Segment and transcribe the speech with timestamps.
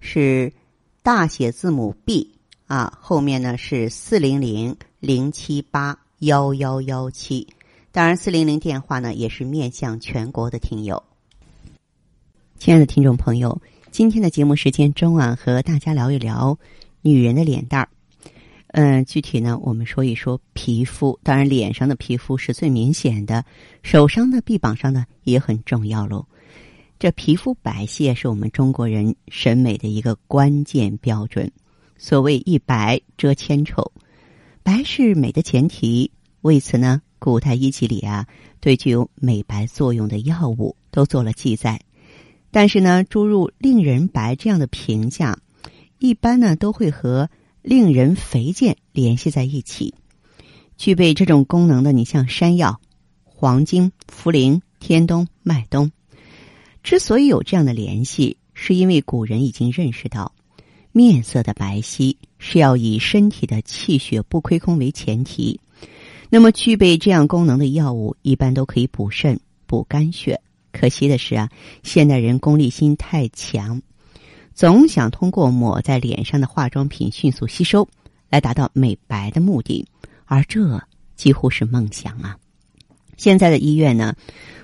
[0.00, 0.52] 是
[1.02, 2.34] 大写字母 B
[2.66, 7.46] 啊，后面呢是四零零零七八幺幺幺七。
[7.90, 11.02] 当然，四零零电话呢也是面向全国的听友。
[12.58, 13.60] 亲爱的听众朋友，
[13.90, 16.58] 今天的节目时间中啊，和大家聊一聊
[17.02, 17.88] 女人的脸蛋儿。
[18.68, 21.18] 嗯，具体呢，我们说一说皮肤。
[21.22, 23.44] 当然，脸上的皮肤是最明显的，
[23.82, 26.26] 手上的臂膀上呢也很重要喽。
[26.98, 31.52] 这皮肤白皙是我们中国人审美的一个关键标准。
[31.96, 33.92] 所谓一白遮千丑，
[34.64, 36.10] 白是美的前提。
[36.40, 38.26] 为此呢，古代医籍里啊，
[38.60, 41.80] 对具有美白作用的药物都做了记载。
[42.50, 45.38] 但是呢，诸如“令人白”这样的评价，
[45.98, 47.30] 一般呢都会和
[47.62, 49.94] “令人肥健”联系在一起。
[50.76, 52.80] 具备这种功能的，你像山药、
[53.22, 55.92] 黄精、茯苓、天冬、麦冬，
[56.82, 60.32] 之所以有这样的联系，是因为古人已经认识到，
[60.92, 65.60] 面色的白皙是要以身体的气血不亏空为前提。
[66.30, 70.40] 那么，具备这样功能的药物，一般都可以补肾、补肝血。
[70.72, 71.48] 可惜的是啊，
[71.82, 73.80] 现代人功利心太强，
[74.54, 77.88] 总想通过抹在脸上的化妆品迅速吸收，
[78.28, 79.84] 来达到美白的目的，
[80.26, 80.80] 而这
[81.16, 82.36] 几乎是梦想啊！
[83.16, 84.14] 现在的医院呢，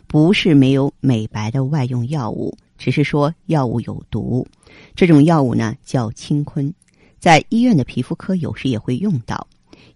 [0.06, 4.46] 不是没有美白的外用药物，只是说药物有毒。
[4.94, 6.72] 这种药物呢叫氢醌，
[7.18, 9.46] 在医院的皮肤科有时也会用到，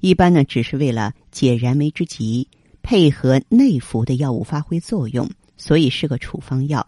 [0.01, 2.48] 一般呢只是为了解燃眉之急，
[2.83, 5.29] 配合内服的药物发挥作用。
[5.61, 6.86] 所以是个处方药，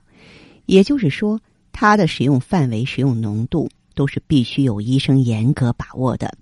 [0.66, 1.40] 也就是说，
[1.72, 6.32] 它的使用范围、使用浓度都是必须有医生严格把握的。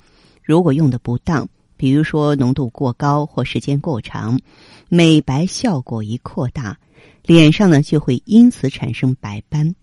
[0.42, 4.38] 如果用的不当，比如说浓度过高或时间过长，
[4.90, 6.78] 美白效果一扩大，
[7.24, 9.74] 脸上呢就会因此产生白斑，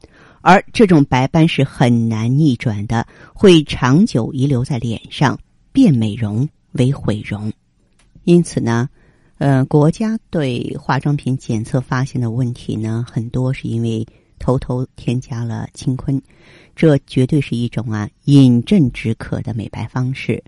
[0.42, 5.40] 而这种白斑是很难逆转的，会长久遗留在脸上，
[5.72, 7.52] 变美容为毁容。
[8.26, 8.88] 因此呢。
[9.38, 14.08] 呃，国家对化妆品检测发现的问题呢，很多是因为
[14.40, 16.22] 偷偷添加了氢坤，
[16.74, 20.42] 这绝对是一种啊饮鸩止渴的美白方式。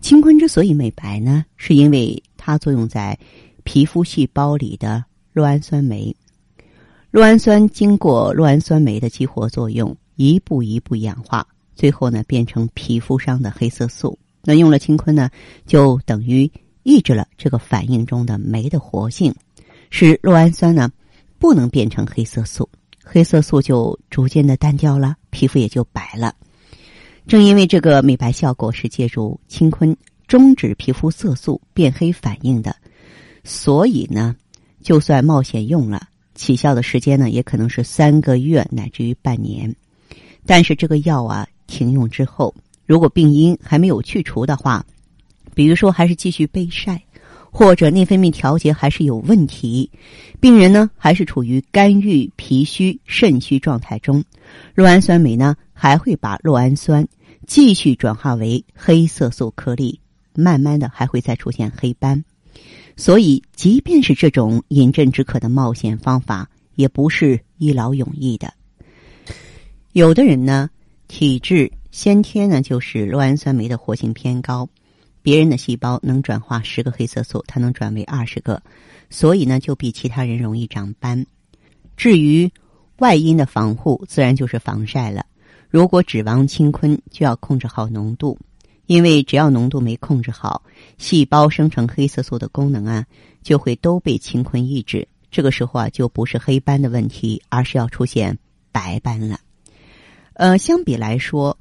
[0.00, 3.18] 青坤之所以美白呢，是因为它作用在
[3.64, 6.14] 皮肤细胞里的酪氨酸酶，
[7.12, 14.18] 酪氨酸经过酪氨酸酶的激活作用，一步一步氧化，最后呢变成皮肤上的黑色素。
[14.42, 15.30] 那用了青坤呢，
[15.66, 16.50] 就等于。
[16.82, 19.32] 抑制了这个反应中的酶的活性，
[19.90, 20.90] 使酪氨酸呢
[21.38, 22.66] 不能变成黑色素，
[23.04, 26.34] 黑色素就逐渐的淡掉了，皮肤也就白了。
[27.26, 32.74] 正因为这个美白效果是借助青坤终止皮肤色素变黑反应的，
[33.44, 34.34] 所以呢，
[34.82, 39.74] 就算冒险用了，起效的时间呢也可能是三个月乃至于半年。
[40.46, 42.54] 但是这个药啊停用之后，
[42.86, 44.84] 如果病因还没有去除的话，
[45.54, 47.02] 比如说，还是继续被晒，
[47.50, 49.90] 或者内分泌调节还是有问题，
[50.40, 54.24] 病人呢还是处于肝郁脾虚肾虚状态中，
[54.74, 57.08] 酪氨酸酶呢还会把酪氨酸
[57.46, 59.98] 继续转化为黑色素颗粒，
[60.34, 62.22] 慢慢的还会再出现黑斑。
[62.98, 68.52] 所以，即便是这种饮鸩止渴的冒险方法，也不是一劳永逸的。
[69.92, 70.68] 有的人呢，
[71.08, 74.68] 体质先天呢就是酪氨酸酶的活性偏高。
[75.22, 78.62] 别人的细胞能转化十个黑色素，它能转为二十个，
[79.08, 81.24] 所以呢就比其他人容易长斑。
[81.96, 82.50] 至于
[82.98, 85.24] 外因的防护，自然就是防晒了。
[85.70, 88.38] 如果指望青坤，就要控制好浓度，
[88.86, 90.62] 因为只要浓度没控制好，
[90.98, 93.06] 细胞生成黑色素的功能啊
[93.42, 95.06] 就会都被青坤抑制。
[95.30, 98.36] 这个时候啊就不是黑斑的问题，而是要出现
[98.72, 99.38] 白斑了。
[100.34, 101.56] 呃，相比来说。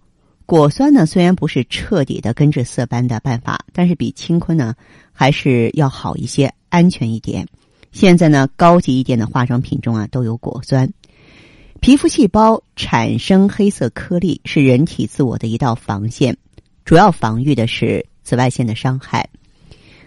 [0.46, 4.74] 果酸呢，虽然不是彻底的根治色斑的办法，但是比青坤呢
[5.12, 7.48] 还是要好一些，安全一点。
[7.92, 10.92] 现在呢，高级一点的化妆品中啊都有果酸。
[11.82, 16.36] 皮肤细胞产生黑色颗粒是人体自我的一道防线，
[16.84, 19.28] 主要防御的是紫外线的伤害。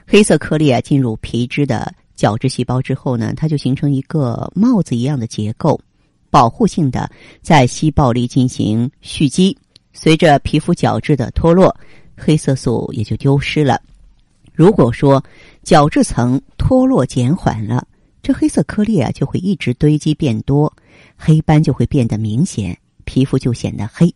[0.07, 5.81] 黑色颗粒啊进入皮脂的角质细胞之后呢，它就形成一个帽子一样的结构，
[6.29, 7.11] 保护性的
[7.41, 9.57] 在细胞里进行蓄积，
[9.95, 11.75] 随着皮肤角质的脱落，
[12.15, 13.81] 黑色素也就丢失了。
[14.53, 15.25] 如果说
[15.63, 17.87] 角质层脱落减缓了，
[18.23, 20.73] 这黑色颗粒啊就会一直堆积变多，
[21.17, 24.15] 黑斑就会变得明显，皮肤就显得黑。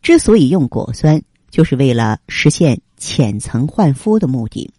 [0.00, 4.70] 之所以用果酸，就是为了实现浅层焕肤的目的，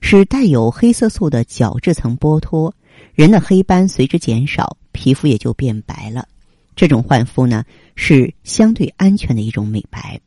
[0.00, 2.74] 使带有黑色素的角质层剥脱，
[3.14, 6.26] 人的黑斑随之减少，皮肤也就变白了。
[6.74, 7.64] 这种焕肤呢
[7.94, 10.20] 是相对安全的一种美白。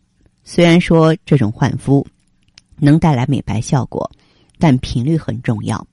[0.44, 2.06] 虽然说这种焕肤
[2.78, 4.10] 能带来美白效果，
[4.58, 5.86] 但频率很重要。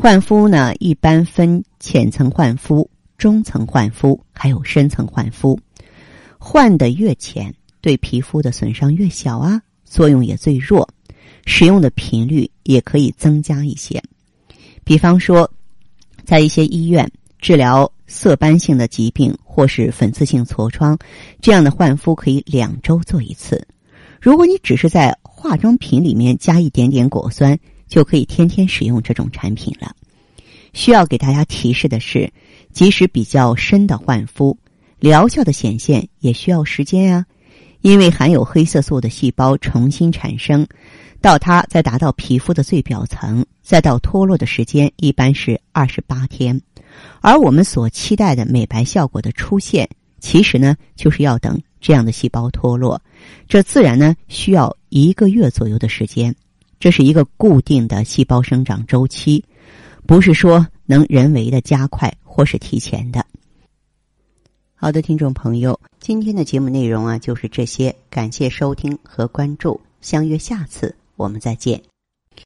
[0.00, 5.58] 焕肤呢，一般分浅层焕肤、中层焕肤，还有深层焕肤。
[6.38, 10.88] 焕的越浅，对皮肤的损伤越小啊，作用也最弱，
[11.46, 14.00] 使用的频率也可以增加一些。
[14.84, 15.50] 比方说，
[16.24, 17.10] 在一些医院
[17.40, 20.96] 治疗色斑性的疾病或是粉刺性痤疮，
[21.40, 23.66] 这样的焕肤可以两周做一次。
[24.20, 27.58] 如果你只是在化妆品里面加一点点果酸。
[27.88, 29.94] 就可以天天使用这种产品了。
[30.72, 32.30] 需要给大家提示的是，
[32.72, 34.56] 即使比较深的焕肤，
[35.00, 37.26] 疗效的显现也需要时间啊。
[37.80, 40.66] 因为含有黑色素的细胞重新产生，
[41.20, 46.60] 到它再达到皮肤的最表层，再到脱落的时间一般是二十八天。
[47.20, 49.88] 而我们所期待的美白效果的出现，
[50.18, 53.00] 其实呢就是要等这样的细胞脱落，
[53.48, 56.34] 这自然呢需要一个月左右的时间。
[56.78, 59.44] 这是一个固定的细胞生长周期，
[60.06, 63.24] 不是说能人为的加快或是提前的。
[64.74, 71.82] 好的，听众朋友，今天的节目内容啊就是这些，感谢收听和关注，相约下次我们再见。